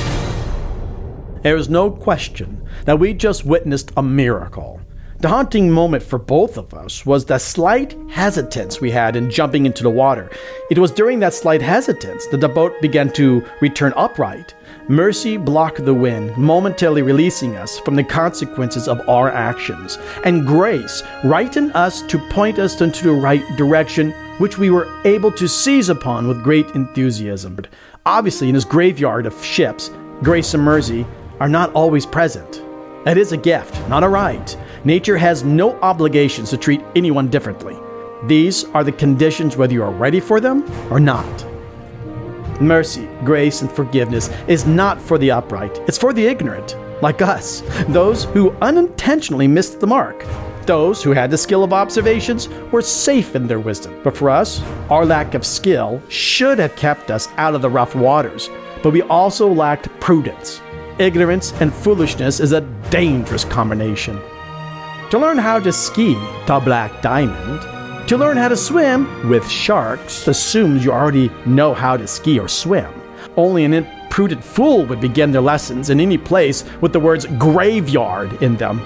There 1.45 1.57
is 1.57 1.69
no 1.69 1.91
question 1.91 2.67
that 2.85 2.97
we 2.97 3.13
just 3.13 3.45
witnessed 3.45 3.91
a 3.97 4.01
miracle. 4.01 4.81
The 5.19 5.27
haunting 5.27 5.69
moment 5.69 6.01
for 6.01 6.17
both 6.17 6.57
of 6.57 6.73
us 6.73 7.05
was 7.05 7.23
the 7.23 7.37
slight 7.37 7.95
hesitance 8.09 8.81
we 8.81 8.89
had 8.89 9.15
in 9.15 9.29
jumping 9.29 9.67
into 9.67 9.83
the 9.83 9.91
water. 9.91 10.31
It 10.71 10.79
was 10.79 10.89
during 10.89 11.19
that 11.19 11.35
slight 11.35 11.61
hesitance 11.61 12.25
that 12.31 12.41
the 12.41 12.49
boat 12.49 12.73
began 12.81 13.13
to 13.13 13.45
return 13.61 13.93
upright. 13.95 14.55
Mercy 14.87 15.37
blocked 15.37 15.85
the 15.85 15.93
wind, 15.93 16.35
momentarily 16.35 17.03
releasing 17.03 17.57
us 17.57 17.77
from 17.77 17.95
the 17.95 18.03
consequences 18.03 18.87
of 18.87 19.07
our 19.07 19.29
actions, 19.29 19.99
and 20.23 20.47
grace 20.47 21.03
rightened 21.23 21.73
us 21.75 22.01
to 22.07 22.17
point 22.29 22.57
us 22.57 22.81
into 22.81 23.03
the 23.03 23.13
right 23.13 23.45
direction, 23.55 24.13
which 24.39 24.57
we 24.57 24.71
were 24.71 24.91
able 25.05 25.31
to 25.33 25.47
seize 25.47 25.89
upon 25.89 26.27
with 26.27 26.43
great 26.43 26.71
enthusiasm. 26.71 27.59
Obviously, 28.03 28.49
in 28.49 28.55
this 28.55 28.65
graveyard 28.65 29.27
of 29.27 29.45
ships, 29.45 29.91
grace 30.23 30.55
and 30.55 30.63
mercy 30.63 31.05
are 31.39 31.49
not 31.49 31.73
always 31.73 32.05
present. 32.05 32.61
It 33.05 33.17
is 33.17 33.31
a 33.31 33.37
gift, 33.37 33.75
not 33.87 34.03
a 34.03 34.09
right. 34.09 34.57
Nature 34.83 35.17
has 35.17 35.43
no 35.43 35.79
obligations 35.81 36.49
to 36.49 36.57
treat 36.57 36.81
anyone 36.95 37.29
differently. 37.29 37.77
These 38.25 38.65
are 38.73 38.83
the 38.83 38.91
conditions 38.91 39.57
whether 39.57 39.73
you 39.73 39.83
are 39.83 39.91
ready 39.91 40.19
for 40.19 40.39
them 40.39 40.63
or 40.91 40.99
not. 40.99 41.45
Mercy, 42.61 43.07
grace, 43.23 43.61
and 43.61 43.71
forgiveness 43.71 44.29
is 44.47 44.65
not 44.65 45.01
for 45.01 45.17
the 45.17 45.29
upright, 45.29 45.77
it's 45.87 45.97
for 45.97 46.13
the 46.13 46.25
ignorant, 46.25 46.77
like 47.01 47.21
us, 47.21 47.61
those 47.89 48.23
who 48.25 48.51
unintentionally 48.61 49.47
missed 49.47 49.79
the 49.79 49.87
mark. 49.87 50.25
Those 50.65 51.03
who 51.03 51.11
had 51.11 51.29
the 51.29 51.37
skill 51.37 51.63
of 51.63 51.73
observations 51.73 52.49
were 52.71 52.81
safe 52.81 53.35
in 53.35 53.45
their 53.45 53.59
wisdom. 53.59 53.99
But 54.03 54.17
for 54.17 54.31
us, 54.31 54.63
our 54.89 55.05
lack 55.05 55.35
of 55.35 55.45
skill 55.45 56.01
should 56.09 56.57
have 56.57 56.75
kept 56.75 57.11
us 57.11 57.27
out 57.37 57.53
of 57.53 57.61
the 57.61 57.69
rough 57.69 57.93
waters. 57.93 58.49
But 58.81 58.93
we 58.93 59.03
also 59.03 59.47
lacked 59.47 59.89
prudence. 59.99 60.61
Ignorance 60.97 61.51
and 61.59 61.73
foolishness 61.73 62.39
is 62.39 62.53
a 62.53 62.61
dangerous 62.89 63.43
combination. 63.43 64.17
To 65.09 65.19
learn 65.19 65.37
how 65.37 65.59
to 65.59 65.73
ski, 65.73 66.13
the 66.47 66.61
Black 66.63 67.01
Diamond, 67.01 68.07
to 68.07 68.15
learn 68.15 68.37
how 68.37 68.47
to 68.47 68.55
swim 68.55 69.27
with 69.27 69.45
sharks 69.49 70.25
assumes 70.25 70.85
you 70.85 70.93
already 70.93 71.29
know 71.45 71.73
how 71.73 71.97
to 71.97 72.07
ski 72.07 72.39
or 72.39 72.47
swim. 72.47 72.89
Only 73.35 73.65
an 73.65 73.73
imprudent 73.73 74.41
fool 74.41 74.85
would 74.85 75.01
begin 75.01 75.33
their 75.33 75.41
lessons 75.41 75.89
in 75.89 75.99
any 75.99 76.17
place 76.17 76.63
with 76.79 76.93
the 76.93 76.99
words 77.01 77.25
graveyard 77.37 78.41
in 78.41 78.55
them. 78.55 78.79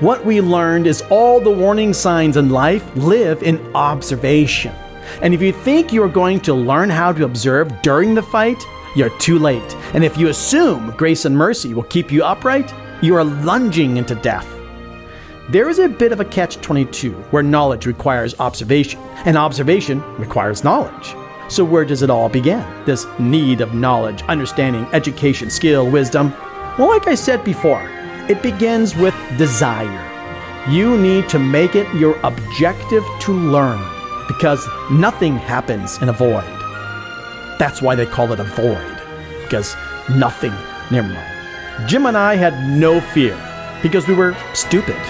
What 0.00 0.24
we 0.24 0.40
learned 0.40 0.86
is 0.86 1.02
all 1.10 1.38
the 1.38 1.50
warning 1.50 1.92
signs 1.92 2.38
in 2.38 2.48
life 2.48 2.84
live 2.96 3.42
in 3.42 3.58
observation. 3.76 4.74
And 5.20 5.34
if 5.34 5.42
you 5.42 5.52
think 5.52 5.92
you 5.92 6.02
are 6.02 6.08
going 6.08 6.40
to 6.40 6.54
learn 6.54 6.88
how 6.88 7.12
to 7.12 7.24
observe 7.24 7.82
during 7.82 8.14
the 8.14 8.22
fight, 8.22 8.62
you're 8.96 9.16
too 9.18 9.38
late. 9.38 9.76
And 9.94 10.02
if 10.02 10.16
you 10.16 10.28
assume 10.28 10.90
grace 10.92 11.26
and 11.26 11.36
mercy 11.36 11.74
will 11.74 11.84
keep 11.84 12.10
you 12.10 12.24
upright, 12.24 12.72
you 13.02 13.14
are 13.14 13.24
lunging 13.24 13.98
into 13.98 14.14
death. 14.14 14.48
There 15.50 15.68
is 15.68 15.78
a 15.78 15.88
bit 15.88 16.10
of 16.10 16.18
a 16.18 16.24
catch 16.24 16.56
22 16.60 17.12
where 17.30 17.42
knowledge 17.42 17.86
requires 17.86 18.34
observation, 18.40 18.98
and 19.26 19.36
observation 19.36 20.02
requires 20.16 20.64
knowledge. 20.64 21.14
So, 21.48 21.64
where 21.64 21.84
does 21.84 22.02
it 22.02 22.10
all 22.10 22.28
begin? 22.28 22.64
This 22.84 23.06
need 23.20 23.60
of 23.60 23.72
knowledge, 23.72 24.22
understanding, 24.22 24.86
education, 24.92 25.50
skill, 25.50 25.88
wisdom? 25.88 26.32
Well, 26.76 26.88
like 26.88 27.06
I 27.06 27.14
said 27.14 27.44
before, 27.44 27.86
it 28.28 28.42
begins 28.42 28.96
with 28.96 29.14
desire. 29.38 30.02
You 30.68 30.98
need 30.98 31.28
to 31.28 31.38
make 31.38 31.76
it 31.76 31.86
your 31.94 32.18
objective 32.24 33.04
to 33.20 33.32
learn 33.32 33.80
because 34.26 34.66
nothing 34.90 35.36
happens 35.36 36.02
in 36.02 36.08
a 36.08 36.12
void. 36.12 36.44
That's 37.58 37.80
why 37.80 37.94
they 37.94 38.06
call 38.06 38.32
it 38.32 38.40
a 38.40 38.44
void, 38.44 39.00
because 39.42 39.74
nothing, 40.10 40.52
never 40.90 41.08
mind. 41.08 41.88
Jim 41.88 42.06
and 42.06 42.16
I 42.16 42.36
had 42.36 42.68
no 42.68 43.00
fear 43.00 43.38
because 43.82 44.08
we 44.08 44.14
were 44.14 44.36
stupid. 44.54 44.96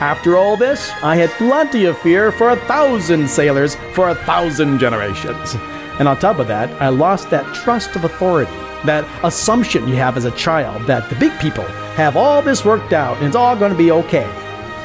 After 0.00 0.36
all 0.36 0.56
this, 0.56 0.90
I 1.02 1.16
had 1.16 1.30
plenty 1.30 1.84
of 1.84 1.98
fear 1.98 2.32
for 2.32 2.50
a 2.50 2.56
thousand 2.66 3.28
sailors 3.28 3.76
for 3.94 4.10
a 4.10 4.14
thousand 4.14 4.78
generations. 4.78 5.54
And 5.98 6.08
on 6.08 6.18
top 6.18 6.38
of 6.38 6.48
that, 6.48 6.70
I 6.82 6.88
lost 6.88 7.30
that 7.30 7.54
trust 7.54 7.94
of 7.94 8.04
authority, 8.04 8.50
that 8.84 9.06
assumption 9.24 9.86
you 9.86 9.94
have 9.96 10.16
as 10.16 10.24
a 10.24 10.30
child 10.32 10.86
that 10.86 11.08
the 11.08 11.16
big 11.16 11.38
people 11.38 11.64
have 11.94 12.16
all 12.16 12.42
this 12.42 12.64
worked 12.64 12.92
out 12.92 13.16
and 13.18 13.26
it's 13.26 13.36
all 13.36 13.54
going 13.56 13.72
to 13.72 13.78
be 13.78 13.92
okay, 13.92 14.28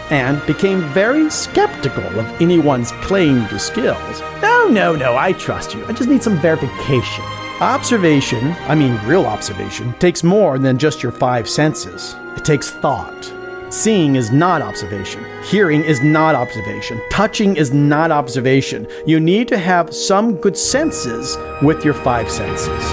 and 0.09 0.45
became 0.45 0.81
very 0.89 1.29
skeptical 1.29 2.03
of 2.19 2.41
anyone's 2.41 2.91
claim 3.03 3.47
to 3.47 3.57
skills. 3.57 4.21
No, 4.69 4.95
no, 4.95 5.15
I 5.15 5.31
trust 5.31 5.73
you. 5.73 5.85
I 5.85 5.93
just 5.93 6.09
need 6.09 6.21
some 6.21 6.37
verification. 6.39 7.23
Observation, 7.61 8.51
I 8.67 8.75
mean 8.75 8.99
real 9.05 9.25
observation, 9.25 9.93
takes 9.93 10.23
more 10.23 10.59
than 10.59 10.77
just 10.77 11.01
your 11.01 11.13
five 11.13 11.47
senses. 11.47 12.15
It 12.35 12.43
takes 12.43 12.69
thought. 12.69 13.33
Seeing 13.69 14.17
is 14.17 14.29
not 14.29 14.61
observation. 14.61 15.25
Hearing 15.43 15.83
is 15.83 16.01
not 16.01 16.35
observation. 16.35 17.01
Touching 17.09 17.55
is 17.55 17.73
not 17.73 18.11
observation. 18.11 18.87
You 19.05 19.21
need 19.21 19.47
to 19.47 19.57
have 19.57 19.95
some 19.95 20.35
good 20.35 20.57
senses 20.57 21.37
with 21.61 21.85
your 21.85 21.93
five 21.93 22.29
senses. 22.29 22.83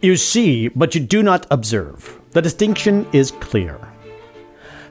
You 0.00 0.16
see, 0.16 0.68
but 0.68 0.94
you 0.94 1.00
do 1.00 1.22
not 1.22 1.46
observe. 1.50 2.20
The 2.30 2.40
distinction 2.42 3.06
is 3.12 3.32
clear. 3.32 3.89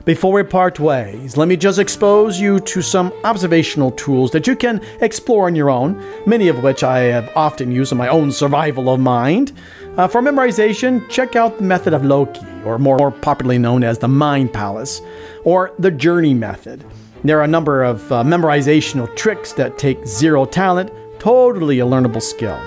Before 0.06 0.32
we 0.32 0.42
part 0.44 0.80
ways, 0.80 1.36
let 1.36 1.46
me 1.46 1.58
just 1.58 1.78
expose 1.78 2.40
you 2.40 2.58
to 2.60 2.80
some 2.80 3.12
observational 3.22 3.90
tools 3.90 4.30
that 4.30 4.46
you 4.46 4.56
can 4.56 4.80
explore 5.02 5.44
on 5.44 5.54
your 5.54 5.68
own, 5.68 6.02
many 6.24 6.48
of 6.48 6.62
which 6.62 6.82
I 6.82 7.00
have 7.00 7.30
often 7.36 7.70
used 7.70 7.92
in 7.92 7.98
my 7.98 8.08
own 8.08 8.32
survival 8.32 8.88
of 8.88 8.98
mind. 8.98 9.52
Uh, 9.98 10.08
for 10.08 10.22
memorization, 10.22 11.06
check 11.10 11.36
out 11.36 11.58
the 11.58 11.64
method 11.64 11.92
of 11.92 12.02
loci, 12.02 12.40
or 12.64 12.78
more, 12.78 12.96
more 12.96 13.10
popularly 13.10 13.58
known 13.58 13.84
as 13.84 13.98
the 13.98 14.08
Mind 14.08 14.54
Palace, 14.54 15.02
or 15.44 15.74
the 15.78 15.90
Journey 15.90 16.32
method. 16.32 16.82
There 17.22 17.38
are 17.38 17.44
a 17.44 17.48
number 17.48 17.82
of 17.82 18.10
uh, 18.10 18.22
memorizational 18.22 19.14
tricks 19.16 19.52
that 19.52 19.76
take 19.76 20.06
zero 20.06 20.46
talent, 20.46 20.90
totally 21.18 21.80
a 21.80 21.84
learnable 21.84 22.22
skill. 22.22 22.58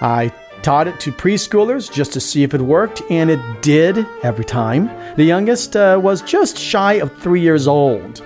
I 0.00 0.32
taught 0.64 0.88
it 0.88 0.98
to 0.98 1.12
preschoolers 1.12 1.92
just 1.92 2.14
to 2.14 2.20
see 2.20 2.42
if 2.42 2.54
it 2.54 2.60
worked, 2.62 3.02
and 3.10 3.30
it 3.30 3.62
did 3.62 4.06
every 4.22 4.46
time. 4.46 4.86
The 5.16 5.24
youngest 5.24 5.76
uh, 5.76 6.00
was 6.02 6.22
just 6.22 6.56
shy 6.56 6.94
of 6.94 7.14
three 7.18 7.42
years 7.42 7.68
old, 7.68 8.22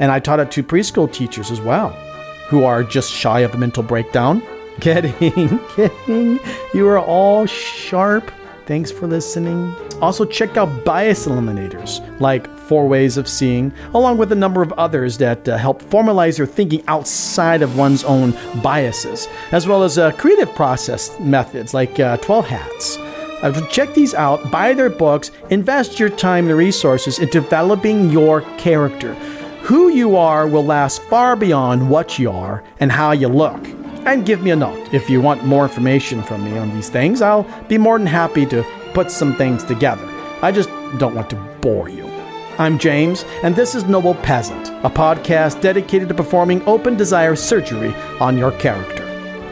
and 0.00 0.10
I 0.10 0.18
taught 0.18 0.40
it 0.40 0.50
to 0.50 0.64
preschool 0.64 1.10
teachers 1.10 1.52
as 1.52 1.60
well, 1.60 1.90
who 2.48 2.64
are 2.64 2.82
just 2.82 3.12
shy 3.12 3.40
of 3.40 3.54
a 3.54 3.58
mental 3.58 3.84
breakdown. 3.84 4.42
Kidding, 4.80 5.58
kidding. 5.74 6.38
You 6.74 6.86
are 6.88 6.98
all 6.98 7.46
sharp. 7.46 8.30
Thanks 8.66 8.90
for 8.90 9.06
listening. 9.06 9.72
Also, 10.02 10.24
check 10.24 10.56
out 10.56 10.84
bias 10.84 11.28
eliminators 11.28 12.00
like 12.20 12.48
Four 12.58 12.88
Ways 12.88 13.16
of 13.16 13.28
Seeing, 13.28 13.72
along 13.94 14.18
with 14.18 14.32
a 14.32 14.34
number 14.34 14.60
of 14.60 14.72
others 14.72 15.18
that 15.18 15.48
uh, 15.48 15.56
help 15.56 15.84
formalize 15.84 16.36
your 16.36 16.48
thinking 16.48 16.82
outside 16.88 17.62
of 17.62 17.78
one's 17.78 18.02
own 18.02 18.34
biases, 18.64 19.28
as 19.52 19.68
well 19.68 19.84
as 19.84 19.98
uh, 19.98 20.10
creative 20.12 20.52
process 20.56 21.16
methods 21.20 21.74
like 21.74 22.00
uh, 22.00 22.16
12 22.16 22.46
Hats. 22.48 22.96
Uh, 22.98 23.64
check 23.68 23.94
these 23.94 24.14
out, 24.14 24.50
buy 24.50 24.74
their 24.74 24.90
books, 24.90 25.30
invest 25.50 26.00
your 26.00 26.08
time 26.08 26.48
and 26.48 26.58
resources 26.58 27.20
in 27.20 27.28
developing 27.28 28.10
your 28.10 28.40
character. 28.58 29.14
Who 29.62 29.90
you 29.90 30.16
are 30.16 30.48
will 30.48 30.64
last 30.64 31.02
far 31.02 31.36
beyond 31.36 31.88
what 31.88 32.18
you 32.18 32.32
are 32.32 32.64
and 32.80 32.90
how 32.90 33.12
you 33.12 33.28
look 33.28 33.64
and 34.06 34.24
give 34.24 34.42
me 34.42 34.52
a 34.52 34.56
note. 34.56 34.94
If 34.94 35.10
you 35.10 35.20
want 35.20 35.44
more 35.44 35.64
information 35.64 36.22
from 36.22 36.44
me 36.44 36.56
on 36.56 36.72
these 36.74 36.88
things, 36.88 37.20
I'll 37.20 37.42
be 37.68 37.76
more 37.76 37.98
than 37.98 38.06
happy 38.06 38.46
to 38.46 38.64
put 38.94 39.10
some 39.10 39.34
things 39.34 39.64
together. 39.64 40.08
I 40.42 40.52
just 40.52 40.70
don't 40.98 41.14
want 41.14 41.28
to 41.30 41.36
bore 41.60 41.88
you. 41.88 42.06
I'm 42.58 42.78
James, 42.78 43.24
and 43.42 43.54
this 43.54 43.74
is 43.74 43.84
Noble 43.84 44.14
Peasant, 44.14 44.68
a 44.82 44.88
podcast 44.88 45.60
dedicated 45.60 46.08
to 46.08 46.14
performing 46.14 46.62
open 46.62 46.96
desire 46.96 47.36
surgery 47.36 47.92
on 48.18 48.38
your 48.38 48.52
character. 48.52 49.02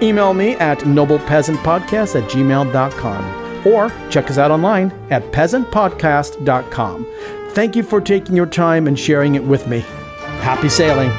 Email 0.01 0.33
me 0.33 0.53
at 0.55 0.79
noblepeasantpodcast 0.81 2.23
at 2.23 2.31
gmail.com 2.31 3.67
or 3.67 3.93
check 4.11 4.31
us 4.31 4.39
out 4.39 4.51
online 4.51 4.93
at 5.11 5.23
peasantpodcast.com. 5.33 7.07
Thank 7.51 7.77
you 7.77 7.83
for 7.83 8.01
taking 8.01 8.37
your 8.37 8.47
time 8.47 8.87
and 8.87 8.99
sharing 8.99 9.35
it 9.35 9.45
with 9.45 9.67
me. 9.69 9.81
Happy 10.41 10.69
sailing. 10.69 11.11